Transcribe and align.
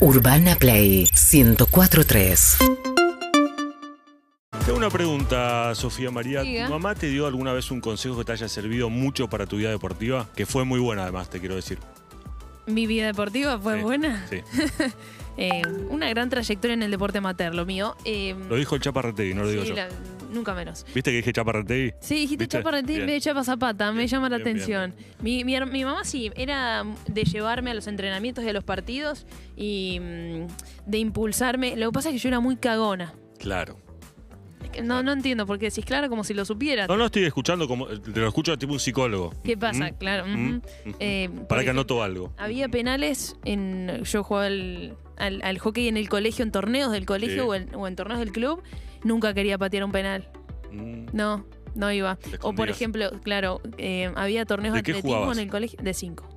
Urbana 0.00 0.56
Play 0.56 1.06
1043. 1.12 2.58
Tengo 4.64 4.78
una 4.78 4.90
pregunta, 4.90 5.74
Sofía 5.74 6.10
María. 6.10 6.42
Diga. 6.42 6.66
¿Tu 6.66 6.72
mamá 6.72 6.94
te 6.94 7.08
dio 7.08 7.26
alguna 7.26 7.52
vez 7.52 7.70
un 7.70 7.80
consejo 7.80 8.16
que 8.18 8.24
te 8.24 8.32
haya 8.32 8.48
servido 8.48 8.88
mucho 8.88 9.28
para 9.28 9.46
tu 9.46 9.56
vida 9.56 9.70
deportiva? 9.70 10.26
Que 10.34 10.46
fue 10.46 10.64
muy 10.64 10.80
buena, 10.80 11.02
además, 11.02 11.28
te 11.28 11.40
quiero 11.40 11.54
decir. 11.56 11.78
Mi 12.66 12.86
vida 12.86 13.06
deportiva 13.06 13.58
fue 13.58 13.76
Sí, 13.76 13.82
buena. 13.82 14.26
Sí. 14.28 14.40
Eh, 15.36 15.62
una 15.88 16.06
gran 16.10 16.28
trayectoria 16.28 16.74
en 16.74 16.82
el 16.82 16.90
deporte 16.90 17.16
amateur, 17.16 17.54
lo 17.54 17.64
mío. 17.64 17.96
Eh, 18.04 18.34
Lo 18.50 18.56
dijo 18.56 18.74
el 18.74 18.82
Chaparretegui, 18.82 19.32
no 19.32 19.44
lo 19.44 19.48
digo 19.48 19.62
sí, 19.62 19.68
yo. 19.70 19.74
la- 19.76 19.88
nunca 20.30 20.54
menos. 20.54 20.84
¿Viste 20.94 21.10
que 21.10 21.18
dije 21.18 21.32
Chaparretegui? 21.32 21.94
Sí, 22.00 22.14
dijiste 22.14 22.44
¿Viste? 22.44 22.58
chaparretín 22.58 22.96
Bien. 22.96 23.06
de 23.06 23.20
chapa 23.20 23.44
zapata, 23.44 23.92
me 23.92 24.06
llama 24.06 24.28
la 24.28 24.36
bien, 24.36 24.44
bien, 24.44 24.56
atención. 24.56 24.94
Mi, 25.20 25.44
mi, 25.44 25.84
mamá 25.84 26.04
sí, 26.04 26.30
era 26.36 26.84
de 27.06 27.24
llevarme 27.24 27.70
a 27.70 27.74
los 27.74 27.86
entrenamientos 27.86 28.44
y 28.44 28.48
a 28.48 28.52
los 28.52 28.64
partidos 28.64 29.26
y 29.56 29.98
mm, 30.00 30.46
de 30.86 30.98
impulsarme. 30.98 31.76
Lo 31.76 31.90
que 31.90 31.92
pasa 31.92 32.08
es 32.08 32.14
que 32.14 32.18
yo 32.18 32.28
era 32.28 32.40
muy 32.40 32.56
cagona. 32.56 33.12
Claro. 33.38 33.76
Es 34.62 34.70
que 34.70 34.82
No, 34.82 35.02
no 35.02 35.12
entiendo 35.12 35.46
por 35.46 35.58
qué 35.58 35.66
decís 35.66 35.84
claro 35.84 36.08
como 36.08 36.24
si 36.24 36.34
lo 36.34 36.44
supiera. 36.44 36.86
No, 36.86 36.96
no 36.96 37.06
estoy 37.06 37.24
escuchando 37.24 37.66
como. 37.66 37.86
Te 37.86 38.20
lo 38.20 38.28
escucho 38.28 38.56
tipo 38.58 38.72
un 38.72 38.80
psicólogo. 38.80 39.32
¿Qué 39.42 39.56
pasa? 39.56 39.90
¿Mm? 39.90 39.94
Claro. 39.94 40.26
¿Mm? 40.26 40.60
Eh, 40.98 41.30
Para 41.48 41.64
que 41.64 41.70
anoto 41.70 42.02
algo. 42.02 42.32
Había 42.36 42.68
penales 42.68 43.36
en. 43.44 44.02
Yo 44.04 44.22
jugaba 44.22 44.46
al, 44.46 44.96
al- 45.20 45.42
al 45.42 45.58
hockey 45.58 45.88
en 45.88 45.96
el 45.96 46.08
colegio, 46.08 46.42
en 46.42 46.50
torneos 46.52 46.90
del 46.92 47.06
colegio 47.06 47.42
Sí. 47.42 47.48
o, 47.48 47.54
en, 47.54 47.74
o 47.74 47.86
en 47.86 47.94
torneos 47.96 48.18
del 48.20 48.32
club. 48.32 48.62
Nunca 49.04 49.32
quería 49.34 49.56
patear 49.58 49.84
un 49.84 49.92
penal. 49.92 50.28
Mm, 50.72 51.06
No, 51.12 51.44
no 51.74 51.92
iba. 51.92 52.18
O 52.42 52.52
por 52.54 52.68
ejemplo, 52.68 53.10
claro, 53.22 53.60
eh, 53.78 54.10
había 54.16 54.44
torneos 54.44 54.74
de 54.74 54.78
¿De 54.80 54.82
qué 54.82 54.90
atletismo 54.92 55.16
jugabas? 55.16 55.38
en 55.38 55.44
el 55.44 55.50
colegio. 55.50 55.78
De 55.82 55.94
cinco. 55.94 56.28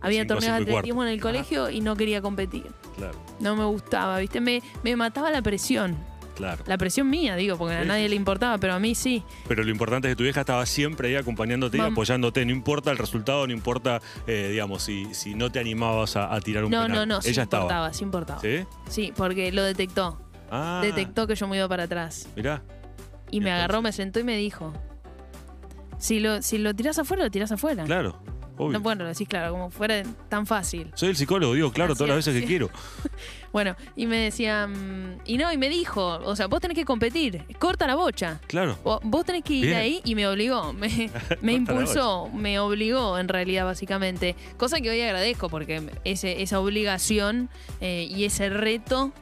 Había 0.00 0.22
Cinco, 0.22 0.34
torneos 0.34 0.56
de 0.56 0.62
atletismo 0.70 1.02
en 1.02 1.08
el 1.08 1.20
colegio 1.20 1.68
y 1.68 1.80
no 1.80 1.96
quería 1.96 2.22
competir. 2.22 2.64
Claro, 2.96 3.18
No 3.40 3.56
me 3.56 3.64
gustaba, 3.64 4.18
¿viste? 4.20 4.40
Me, 4.40 4.62
me 4.84 4.94
mataba 4.94 5.30
la 5.32 5.42
presión. 5.42 5.96
Claro. 6.38 6.64
La 6.66 6.78
presión 6.78 7.10
mía, 7.10 7.36
digo, 7.36 7.58
porque 7.58 7.74
a 7.74 7.84
nadie 7.84 8.08
le 8.08 8.16
importaba, 8.16 8.56
pero 8.56 8.72
a 8.72 8.78
mí 8.78 8.94
sí. 8.94 9.22
Pero 9.46 9.62
lo 9.62 9.70
importante 9.70 10.08
es 10.08 10.12
que 10.12 10.16
tu 10.16 10.22
vieja 10.22 10.40
estaba 10.40 10.64
siempre 10.64 11.08
ahí 11.08 11.16
acompañándote 11.16 11.76
y 11.76 11.80
Mam- 11.80 11.92
apoyándote. 11.92 12.44
No 12.46 12.52
importa 12.52 12.90
el 12.90 12.96
resultado, 12.98 13.46
no 13.46 13.52
importa, 13.52 14.00
eh, 14.26 14.48
digamos, 14.52 14.82
si, 14.82 15.12
si 15.14 15.34
no 15.34 15.52
te 15.52 15.58
animabas 15.58 16.16
a, 16.16 16.34
a 16.34 16.40
tirar 16.40 16.64
un 16.64 16.70
No, 16.70 16.82
penal. 16.82 16.96
no, 17.08 17.16
no, 17.16 17.20
sí 17.22 17.28
Ella 17.30 17.42
estaba. 17.42 17.64
importaba, 17.64 17.92
sí 17.92 18.04
importaba. 18.04 18.40
¿Sí? 18.40 18.64
Sí, 18.88 19.12
porque 19.14 19.52
lo 19.52 19.62
detectó. 19.62 20.18
Ah. 20.50 20.80
Detectó 20.82 21.26
que 21.26 21.34
yo 21.34 21.46
me 21.46 21.58
iba 21.58 21.68
para 21.68 21.82
atrás. 21.82 22.26
Mirá. 22.34 22.62
Y 23.30 23.36
¿Y 23.36 23.40
me 23.40 23.50
agarró, 23.52 23.82
me 23.82 23.92
sentó 23.92 24.18
y 24.20 24.24
me 24.24 24.36
dijo: 24.38 24.72
Si 25.98 26.20
lo, 26.20 26.40
si 26.42 26.58
lo 26.58 26.72
tirás 26.74 26.98
afuera, 26.98 27.24
lo 27.24 27.30
tirás 27.30 27.52
afuera. 27.52 27.84
Claro. 27.84 28.22
Obvio. 28.58 28.80
Bueno, 28.80 29.04
lo 29.04 29.08
decís 29.10 29.28
claro, 29.28 29.52
como 29.52 29.70
fuera 29.70 30.02
tan 30.28 30.46
fácil. 30.46 30.90
Soy 30.94 31.10
el 31.10 31.16
psicólogo, 31.16 31.54
digo, 31.54 31.72
claro, 31.72 31.92
Así 31.92 31.98
todas 31.98 32.16
las 32.16 32.26
es, 32.26 32.26
veces 32.26 32.42
que 32.42 32.46
quiero. 32.48 32.70
Bueno, 33.50 33.76
y 33.96 34.04
me 34.04 34.18
decía, 34.18 34.66
mm, 34.66 35.20
y 35.24 35.38
no, 35.38 35.50
y 35.50 35.56
me 35.56 35.70
dijo, 35.70 36.20
o 36.22 36.36
sea, 36.36 36.48
vos 36.48 36.60
tenés 36.60 36.74
que 36.74 36.84
competir, 36.84 37.44
corta 37.58 37.86
la 37.86 37.94
bocha. 37.94 38.40
Claro. 38.46 38.78
Vos, 38.84 39.00
vos 39.02 39.24
tenés 39.24 39.42
que 39.42 39.54
ir 39.54 39.66
Bien. 39.66 39.78
ahí 39.78 40.00
y 40.04 40.14
me 40.14 40.28
obligó, 40.28 40.72
me, 41.40 41.52
impulsó, 41.54 42.28
me 42.28 42.58
obligó 42.60 43.18
en 43.18 43.26
realidad 43.26 43.64
básicamente. 43.64 44.36
Cosa 44.58 44.82
que 44.82 44.90
hoy 44.90 45.00
agradezco 45.00 45.48
porque 45.48 45.82
ese, 46.04 46.42
esa 46.42 46.60
obligación 46.60 47.48
eh, 47.80 48.06
y 48.10 48.24
ese 48.26 48.50
reto 48.50 49.12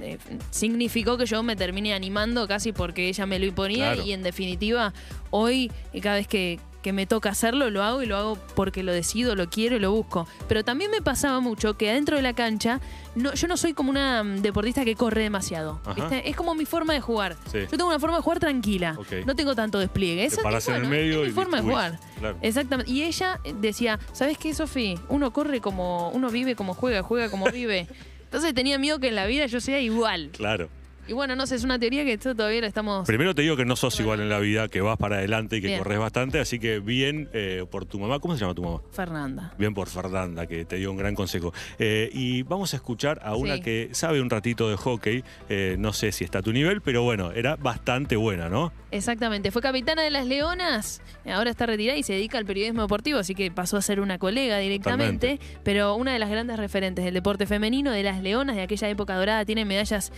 eh, 0.00 0.16
significó 0.50 1.18
que 1.18 1.26
yo 1.26 1.42
me 1.42 1.54
terminé 1.54 1.92
animando 1.92 2.48
casi 2.48 2.72
porque 2.72 3.08
ella 3.10 3.26
me 3.26 3.38
lo 3.38 3.44
imponía 3.44 3.92
Claro. 3.92 4.02
y 4.08 4.12
en 4.12 4.22
definitiva 4.22 4.94
hoy 5.30 5.70
eh, 5.92 6.00
cada 6.00 6.16
vez 6.16 6.26
que, 6.26 6.58
que 6.84 6.92
me 6.92 7.06
toca 7.06 7.30
hacerlo 7.30 7.70
lo 7.70 7.82
hago 7.82 8.02
y 8.02 8.06
lo 8.06 8.14
hago 8.16 8.38
porque 8.54 8.82
lo 8.82 8.92
decido, 8.92 9.34
lo 9.34 9.48
quiero 9.48 9.74
y 9.74 9.80
lo 9.80 9.90
busco. 9.90 10.28
Pero 10.48 10.64
también 10.64 10.90
me 10.90 11.00
pasaba 11.00 11.40
mucho 11.40 11.78
que 11.78 11.88
adentro 11.88 12.16
de 12.16 12.22
la 12.22 12.34
cancha 12.34 12.78
no, 13.14 13.32
yo 13.32 13.48
no 13.48 13.56
soy 13.56 13.72
como 13.72 13.88
una 13.88 14.22
mm, 14.22 14.42
deportista 14.42 14.84
que 14.84 14.94
corre 14.94 15.22
demasiado. 15.22 15.80
Es 16.10 16.36
como 16.36 16.54
mi 16.54 16.66
forma 16.66 16.92
de 16.92 17.00
jugar. 17.00 17.36
Sí. 17.50 17.60
Yo 17.62 17.70
tengo 17.70 17.86
una 17.86 17.98
forma 17.98 18.16
de 18.16 18.22
jugar 18.22 18.38
tranquila. 18.38 18.98
No 19.24 19.34
tengo 19.34 19.54
tanto 19.54 19.78
despliegue. 19.78 20.28
Parás 20.42 20.68
es, 20.68 20.74
en 20.74 20.82
el 20.82 20.90
medio 20.90 21.22
es 21.22 21.28
y 21.28 21.28
mi 21.28 21.34
forma 21.34 21.56
de 21.56 21.62
jugar. 21.62 21.98
Claro. 22.18 22.36
Exactamente. 22.42 22.92
Y 22.92 23.02
ella 23.02 23.40
decía, 23.60 23.98
¿sabes 24.12 24.36
qué, 24.36 24.52
Sofi? 24.52 24.98
Uno 25.08 25.32
corre 25.32 25.62
como, 25.62 26.10
uno 26.10 26.28
vive 26.30 26.54
como 26.54 26.74
juega, 26.74 27.02
juega 27.02 27.30
como 27.30 27.50
vive. 27.50 27.88
Entonces 28.24 28.52
tenía 28.52 28.78
miedo 28.78 28.98
que 28.98 29.08
en 29.08 29.14
la 29.14 29.24
vida 29.24 29.46
yo 29.46 29.60
sea 29.60 29.80
igual. 29.80 30.28
Claro. 30.32 30.68
Y 31.06 31.12
bueno, 31.12 31.36
no 31.36 31.46
sé, 31.46 31.56
es 31.56 31.64
una 31.64 31.78
teoría 31.78 32.04
que 32.04 32.14
esto 32.14 32.34
todavía 32.34 32.60
la 32.62 32.66
estamos... 32.66 33.06
Primero 33.06 33.34
te 33.34 33.42
digo 33.42 33.56
que 33.56 33.64
no 33.64 33.76
sos 33.76 33.98
igual 34.00 34.20
en 34.20 34.28
la 34.28 34.38
vida, 34.38 34.68
que 34.68 34.80
vas 34.80 34.96
para 34.96 35.16
adelante 35.16 35.56
y 35.56 35.60
que 35.60 35.66
Bien. 35.68 35.78
corres 35.80 35.98
bastante, 35.98 36.38
así 36.40 36.58
que 36.58 36.78
bien 36.80 37.28
eh, 37.32 37.64
por 37.70 37.84
tu 37.84 37.98
mamá. 37.98 38.20
¿Cómo 38.20 38.34
se 38.34 38.40
llama 38.40 38.54
tu 38.54 38.62
mamá? 38.62 38.80
Fernanda. 38.92 39.52
Bien 39.58 39.74
por 39.74 39.88
Fernanda, 39.88 40.46
que 40.46 40.64
te 40.64 40.76
dio 40.76 40.90
un 40.90 40.96
gran 40.96 41.14
consejo. 41.14 41.52
Eh, 41.78 42.10
y 42.12 42.42
vamos 42.44 42.72
a 42.72 42.76
escuchar 42.76 43.20
a 43.22 43.36
una 43.36 43.56
Sí. 43.56 43.60
que 43.62 43.88
sabe 43.92 44.20
un 44.20 44.30
ratito 44.30 44.68
de 44.70 44.76
hockey. 44.76 45.24
Eh, 45.48 45.76
no 45.78 45.92
sé 45.92 46.10
si 46.12 46.24
está 46.24 46.38
a 46.38 46.42
tu 46.42 46.52
nivel, 46.52 46.80
pero 46.80 47.02
bueno, 47.02 47.32
era 47.32 47.56
bastante 47.56 48.16
buena, 48.16 48.48
¿no? 48.48 48.72
Exactamente. 48.90 49.50
Fue 49.50 49.60
capitana 49.60 50.02
de 50.02 50.10
las 50.10 50.26
Leonas, 50.26 51.02
ahora 51.26 51.50
está 51.50 51.66
retirada 51.66 51.98
y 51.98 52.02
se 52.02 52.12
dedica 52.14 52.38
al 52.38 52.46
periodismo 52.46 52.82
deportivo, 52.82 53.18
así 53.18 53.34
que 53.34 53.50
pasó 53.50 53.76
a 53.76 53.82
ser 53.82 54.00
una 54.00 54.18
colega 54.18 54.58
directamente. 54.58 55.38
Pero 55.64 55.96
una 55.96 56.12
de 56.12 56.18
las 56.18 56.30
grandes 56.30 56.56
referentes 56.58 57.04
del 57.04 57.12
deporte 57.14 57.46
femenino, 57.46 57.90
de 57.90 58.02
las 58.04 58.22
Leonas 58.22 58.56
de 58.56 58.62
aquella 58.62 58.88
época 58.88 59.16
dorada, 59.16 59.44
tiene 59.44 59.64
medallas, 59.64 60.12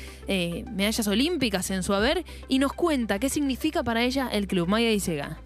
medallas 0.77 1.09
olímpicas 1.09 1.71
en 1.71 1.83
su 1.83 1.95
haber 1.95 2.25
y 2.49 2.59
nos 2.59 2.75
cuenta 2.75 3.19
qué 3.19 3.31
significa 3.31 3.83
para 3.83 4.03
ella 4.03 4.29
el 4.31 4.47
club 4.47 4.69
Maya 4.69 4.91
Isega. 4.91 5.39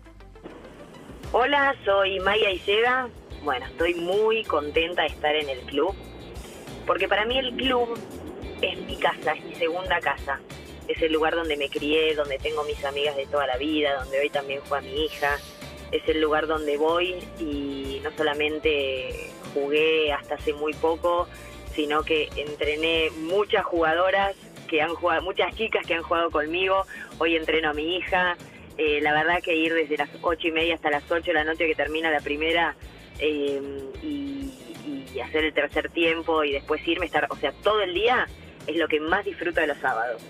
Hola, 1.33 1.75
soy 1.85 2.19
Maya 2.19 2.51
Isega. 2.51 3.09
Bueno, 3.45 3.65
estoy 3.67 3.95
muy 3.95 4.43
contenta 4.45 5.03
de 5.03 5.09
estar 5.09 5.35
en 5.37 5.49
el 5.49 5.61
club, 5.61 5.95
porque 6.85 7.09
para 7.09 7.25
mí 7.25 7.39
el 7.39 7.55
club 7.55 7.97
es 8.61 8.79
mi 8.81 8.97
casa, 8.97 9.33
es 9.33 9.45
mi 9.45 9.55
segunda 9.55 10.01
casa. 10.01 10.41
Es 10.89 11.01
el 11.01 11.13
lugar 11.13 11.37
donde 11.37 11.57
me 11.57 11.69
crié, 11.69 12.17
donde 12.17 12.39
tengo 12.39 12.65
mis 12.65 12.85
amigas 12.85 13.17
de 13.17 13.27
toda 13.27 13.47
la 13.47 13.57
vida, 13.57 13.95
donde 14.03 14.19
hoy 14.19 14.31
también 14.31 14.61
juega 14.69 14.83
mi 14.83 15.05
hija. 15.05 15.37
Es 15.93 16.07
el 16.09 16.21
lugar 16.21 16.49
donde 16.49 16.77
voy 16.77 17.15
y 17.39 18.01
no 18.03 18.11
solamente 18.17 19.31
jugué 19.55 20.13
hasta 20.13 20.35
hace 20.35 20.53
muy 20.53 20.75
poco, 20.75 21.29
sino 21.75 22.03
que 22.03 22.29
entrené 22.37 23.11
muchas 23.11 23.65
jugadoras 23.65 24.35
que 24.71 24.81
han 24.81 24.95
jugado, 24.95 25.23
muchas 25.23 25.53
chicas 25.57 25.85
que 25.85 25.95
han 25.95 26.03
jugado 26.03 26.31
conmigo. 26.31 26.87
Hoy 27.19 27.35
entreno 27.35 27.71
a 27.71 27.75
mi 27.75 27.97
hija. 27.97 28.37
Eh, 28.79 29.01
la 29.03 29.13
verdad 29.13 29.43
que 29.43 29.55
ir 29.55 29.75
desde 29.75 29.97
las 29.97 30.09
ocho 30.23 30.47
y 30.47 30.53
media 30.53 30.77
hasta 30.77 30.91
las 30.91 31.03
ocho 31.11 31.27
de 31.27 31.35
la 31.35 31.45
noche 31.45 31.67
que 31.67 31.75
termina 31.75 32.11
la 32.11 32.21
primera 32.21 32.77
eh, 33.19 33.61
y, 34.01 34.55
y 35.13 35.21
hacer 35.21 35.45
el 35.45 35.53
tercer 35.53 35.91
tiempo 35.91 36.45
y 36.45 36.53
después 36.53 36.87
irme, 36.87 37.07
estar, 37.07 37.27
o 37.29 37.37
sea, 37.37 37.53
todo 37.63 37.83
el 37.83 37.93
día 37.93 38.27
es 38.67 38.77
lo 38.77 38.87
que 38.87 39.01
más 39.01 39.25
disfruto 39.25 39.61
de 39.61 39.67
los 39.67 39.79
sábados. 39.79 40.23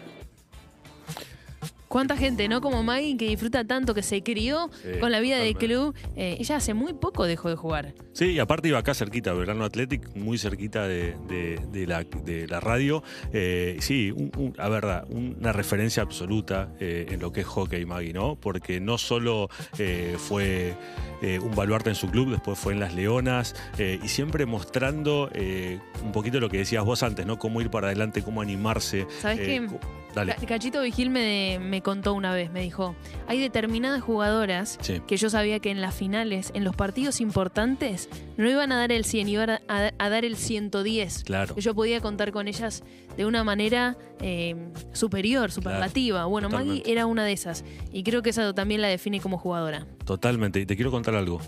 ¿Cuánta 1.91 2.17
gente, 2.17 2.47
no? 2.49 2.61
Como 2.61 2.84
Maggie, 2.84 3.17
que 3.17 3.27
disfruta 3.27 3.65
tanto, 3.65 3.95
que 3.95 4.05
se 4.05 4.23
crió 4.23 4.71
Sí, 4.81 5.01
con 5.01 5.11
la 5.11 5.19
vida 5.19 5.39
de 5.39 5.53
totalmente. 5.55 5.67
club. 6.05 6.12
Eh, 6.17 6.37
ella 6.39 6.55
hace 6.55 6.73
muy 6.73 6.93
poco 6.93 7.25
dejó 7.25 7.49
de 7.49 7.56
jugar. 7.56 7.95
Sí, 8.12 8.27
y 8.27 8.39
aparte 8.39 8.69
iba 8.69 8.78
acá 8.78 8.95
cerquita, 8.95 9.33
Verano 9.33 9.65
Athletic, 9.65 10.15
muy 10.15 10.39
cerquita 10.39 10.87
de, 10.87 11.17
de- 11.27 11.59
de 11.73 11.87
la, 11.89 12.05
de 12.05 12.47
la 12.47 12.61
radio. 12.61 13.03
Eh, 13.33 13.77
sí, 13.81 14.12
un- 14.12 14.31
un- 14.37 14.55
a 14.59 14.69
verdad, 14.69 15.05
una 15.11 15.50
referencia 15.53 16.05
absoluta 16.05 16.73
eh, 16.79 17.06
en 17.11 17.19
lo 17.19 17.33
que 17.33 17.41
es 17.41 17.47
hockey, 17.49 17.84
Maggie, 17.84 18.12
¿no? 18.12 18.37
Porque 18.37 18.79
no 18.79 18.97
solo 18.97 19.49
eh, 19.77 20.15
fue 20.17 20.75
eh, 21.23 21.41
un 21.41 21.56
baluarte 21.56 21.89
en 21.91 21.97
su 21.97 22.09
club, 22.09 22.31
después 22.31 22.56
fue 22.56 22.73
en 22.73 22.79
Las 22.79 22.95
Leonas, 22.95 23.56
eh, 23.79 23.99
y 24.00 24.06
siempre 24.06 24.47
mostrando 24.47 25.29
eh, 25.34 25.81
un 26.05 26.12
poquito 26.12 26.39
lo 26.39 26.49
que 26.49 26.59
decías 26.59 26.84
vos 26.84 27.03
antes, 27.03 27.27
¿no? 27.27 27.37
Cómo 27.41 27.61
ir 27.61 27.69
para 27.69 27.89
adelante, 27.89 28.23
cómo 28.23 28.41
animarse. 28.43 29.09
¿Sabes 29.21 29.41
eh, 29.41 29.67
qué? 29.69 29.77
Dale. 30.15 30.34
Ca- 30.34 30.47
Cachito 30.47 30.82
Vigil 30.82 31.10
me, 31.10 31.59
me 31.60 31.82
contó 31.82 32.15
una 32.15 32.32
vez, 32.34 32.50
me 32.50 32.60
dijo, 32.62 32.94
hay 33.28 33.41
determinadas 33.41 34.03
jugadoras 34.03 34.78
Sí. 34.81 35.00
que 35.06 35.16
yo 35.16 35.31
sabía 35.31 35.60
que 35.60 35.71
en 35.71 35.81
las 35.81 35.94
finales, 35.94 36.50
en 36.54 36.65
los 36.65 36.75
partidos 36.76 37.21
importantes, 37.21 38.09
no 38.37 38.49
iban 38.50 38.72
a 38.72 38.78
dar 38.78 38.93
el 38.93 39.04
100, 39.04 39.28
iban 39.28 39.50
a, 39.50 39.60
a- 39.69 39.93
a 39.99 40.09
dar 40.10 40.25
el 40.25 40.37
110. 40.37 41.25
Claro. 41.25 41.54
Yo 41.56 41.75
podía 41.75 42.00
contar 42.00 42.32
con 42.32 42.49
ellas 42.49 42.82
de 43.17 43.26
una 43.26 43.44
manera 43.44 43.96
eh, 44.20 44.56
superior, 44.93 45.50
superlativa. 45.50 46.25
bueno, 46.26 46.49
Maggie 46.49 46.64
totalmente. 46.81 46.93
era 46.93 47.06
una 47.06 47.25
de 47.25 47.32
esas. 47.32 47.64
Y 47.93 48.02
creo 48.02 48.23
que 48.23 48.31
eso 48.31 48.55
también 48.55 48.81
la 48.82 48.88
define 48.88 49.20
como 49.20 49.38
jugadora. 49.38 49.87
Totalmente. 50.05 50.61
Y 50.61 50.67
te 50.67 50.76
quiero 50.76 50.90
contar 50.90 51.14
algo. 51.14 51.40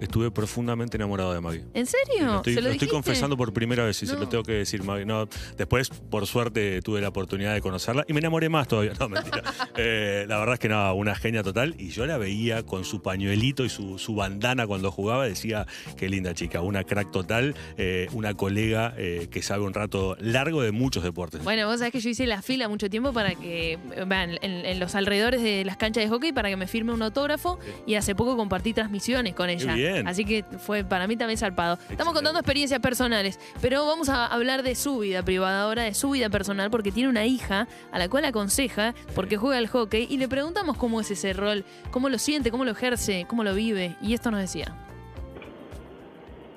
Estuve 0.00 0.30
profundamente 0.30 0.96
enamorado 0.96 1.32
de 1.34 1.40
Maggie. 1.40 1.64
¿En 1.74 1.86
serio? 1.86 2.26
Lo 2.26 2.36
estoy, 2.36 2.54
¿Se 2.54 2.60
lo 2.60 2.68
lo 2.68 2.72
estoy 2.72 2.86
dijiste? 2.86 2.88
confesando 2.92 3.36
por 3.36 3.52
primera 3.52 3.84
vez 3.84 4.02
y 4.02 4.06
se 4.06 4.14
No. 4.14 4.20
lo 4.20 4.28
tengo 4.28 4.44
que 4.44 4.52
decir, 4.52 4.82
Maggie. 4.82 5.04
No, 5.04 5.28
después, 5.56 5.90
por 5.90 6.26
suerte, 6.26 6.80
tuve 6.82 7.00
la 7.00 7.08
oportunidad 7.08 7.54
de 7.54 7.60
conocerla 7.60 8.04
y 8.08 8.12
me 8.12 8.20
enamoré 8.20 8.48
más 8.48 8.68
todavía. 8.68 8.92
No, 8.98 9.08
mentira. 9.08 9.42
Eh, 9.80 10.24
la 10.28 10.38
verdad 10.38 10.54
es 10.54 10.58
que 10.60 10.68
nada, 10.68 10.92
una 10.92 11.14
genia 11.14 11.42
total. 11.44 11.76
Y 11.78 11.90
yo 11.90 12.04
la 12.04 12.18
veía 12.18 12.64
con 12.64 12.84
su 12.84 13.00
pañuelito 13.00 13.64
y 13.64 13.68
su, 13.68 13.96
su 13.98 14.14
bandana 14.16 14.66
cuando 14.66 14.90
jugaba. 14.90 15.24
Decía, 15.26 15.66
qué 15.96 16.08
linda 16.08 16.34
chica, 16.34 16.62
una 16.62 16.82
crack 16.82 17.12
total, 17.12 17.54
eh, 17.76 18.08
una 18.12 18.34
colega 18.34 18.92
eh, 18.96 19.28
que 19.30 19.40
sabe 19.40 19.62
un 19.62 19.72
rato 19.74 20.16
largo 20.18 20.62
de 20.62 20.72
muchos 20.72 21.04
deportes. 21.04 21.44
Bueno, 21.44 21.66
vos 21.68 21.78
sabés 21.78 21.92
que 21.92 22.00
yo 22.00 22.10
hice 22.10 22.26
la 22.26 22.42
fila 22.42 22.68
mucho 22.68 22.90
tiempo 22.90 23.12
para 23.12 23.34
que, 23.36 23.78
vean, 24.06 24.30
en, 24.42 24.64
en 24.66 24.80
los 24.80 24.96
alrededores 24.96 25.42
de 25.42 25.64
las 25.64 25.76
canchas 25.76 26.02
de 26.02 26.10
hockey 26.10 26.32
para 26.32 26.48
que 26.48 26.56
me 26.56 26.66
firme 26.66 26.92
un 26.92 27.02
autógrafo 27.02 27.58
y 27.86 27.94
hace 27.94 28.16
poco 28.16 28.36
compartí 28.36 28.72
transmisiones 28.72 29.34
con 29.34 29.48
ella. 29.48 29.74
bien. 29.74 29.87
Bien. 29.92 30.08
Así 30.08 30.24
que 30.24 30.44
fue 30.58 30.84
para 30.84 31.06
mí 31.06 31.16
también 31.16 31.38
zarpado. 31.38 31.78
Estamos 31.90 32.14
contando 32.14 32.38
experiencias 32.38 32.80
personales, 32.80 33.38
pero 33.60 33.86
vamos 33.86 34.08
a 34.08 34.26
hablar 34.26 34.62
de 34.62 34.74
su 34.74 34.98
vida 34.98 35.22
privada 35.22 35.62
ahora, 35.62 35.84
de 35.84 35.94
su 35.94 36.10
vida 36.10 36.28
personal, 36.28 36.70
porque 36.70 36.92
tiene 36.92 37.08
una 37.08 37.26
hija 37.26 37.68
a 37.90 37.98
la 37.98 38.08
cual 38.08 38.24
aconseja, 38.24 38.94
porque 39.14 39.36
juega 39.36 39.58
al 39.58 39.68
hockey, 39.68 40.06
y 40.08 40.18
le 40.18 40.28
preguntamos 40.28 40.76
cómo 40.76 41.00
es 41.00 41.10
ese 41.10 41.32
rol, 41.32 41.64
cómo 41.90 42.08
lo 42.08 42.18
siente, 42.18 42.50
cómo 42.50 42.64
lo 42.64 42.72
ejerce, 42.72 43.26
cómo 43.28 43.44
lo 43.44 43.54
vive, 43.54 43.96
y 44.02 44.14
esto 44.14 44.30
nos 44.30 44.40
decía. 44.40 44.74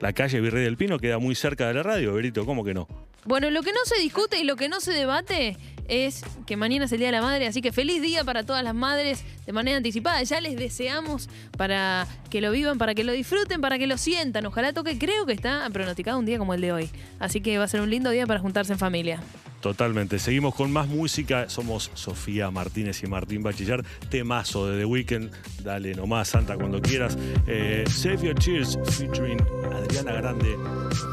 La 0.00 0.12
calle 0.12 0.40
Virrey 0.40 0.62
del 0.64 0.76
Pino 0.76 0.98
queda 0.98 1.18
muy 1.18 1.34
cerca 1.34 1.66
de 1.66 1.74
la 1.74 1.82
radio, 1.82 2.14
Verito, 2.14 2.46
¿cómo 2.46 2.62
que 2.64 2.72
no? 2.72 2.86
Bueno, 3.24 3.50
lo 3.50 3.62
que 3.62 3.72
no 3.72 3.80
se 3.84 4.00
discute 4.00 4.38
y 4.38 4.44
lo 4.44 4.54
que 4.54 4.68
no 4.68 4.80
se 4.80 4.92
debate 4.92 5.56
es 5.88 6.22
que 6.46 6.56
mañana 6.56 6.84
es 6.84 6.92
el 6.92 6.98
Día 6.98 7.08
de 7.08 7.12
la 7.12 7.20
Madre, 7.22 7.46
así 7.48 7.60
que 7.60 7.72
feliz 7.72 8.00
día 8.00 8.22
para 8.22 8.44
todas 8.44 8.62
las 8.62 8.74
madres 8.74 9.24
de 9.44 9.52
manera 9.52 9.76
anticipada. 9.76 10.22
Ya 10.22 10.40
les 10.40 10.56
deseamos 10.56 11.28
para 11.56 12.06
que 12.30 12.40
lo 12.40 12.52
vivan, 12.52 12.78
para 12.78 12.94
que 12.94 13.02
lo 13.04 13.12
disfruten, 13.12 13.60
para 13.60 13.78
que 13.78 13.86
lo 13.88 13.98
sientan. 13.98 14.46
Ojalá 14.46 14.72
toque, 14.72 14.98
creo 14.98 15.26
que 15.26 15.32
está 15.32 15.68
pronosticado 15.72 16.18
un 16.18 16.26
día 16.26 16.38
como 16.38 16.54
el 16.54 16.60
de 16.60 16.72
hoy. 16.72 16.90
Así 17.18 17.40
que 17.40 17.58
va 17.58 17.64
a 17.64 17.68
ser 17.68 17.80
un 17.80 17.90
lindo 17.90 18.10
día 18.10 18.26
para 18.26 18.38
juntarse 18.38 18.72
en 18.72 18.78
familia. 18.78 19.20
Totalmente. 19.60 20.18
Seguimos 20.18 20.54
con 20.54 20.72
más 20.72 20.86
música. 20.88 21.48
Somos 21.48 21.90
Sofía 21.94 22.50
Martínez 22.50 23.02
y 23.02 23.06
Martín 23.06 23.42
Bachillar. 23.42 23.84
Temazo 24.08 24.68
de 24.68 24.78
The 24.78 24.84
Weeknd. 24.84 25.30
Dale 25.62 25.94
nomás, 25.94 26.28
Santa, 26.28 26.56
cuando 26.56 26.80
quieras. 26.80 27.16
Eh, 27.46 27.84
Save 27.90 28.28
Your 28.28 28.34
Tears 28.34 28.78
featuring 28.96 29.38
Adriana 29.72 30.12
Grande. 30.12 30.56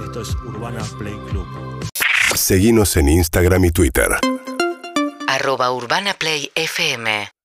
Esto 0.05 0.21
es 0.21 0.35
Urbana 0.45 0.83
Play 0.99 1.15
Club. 1.29 1.47
Seguinos 2.35 2.97
en 2.97 3.09
Instagram 3.09 3.65
y 3.65 3.71
Twitter. 3.71 4.09
Arroba 5.27 5.71
Urbana 5.71 6.13
Play 6.13 6.51
FM 6.53 7.29